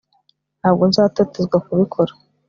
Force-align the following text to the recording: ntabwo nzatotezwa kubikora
ntabwo 0.59 0.83
nzatotezwa 0.89 1.57
kubikora 1.65 2.11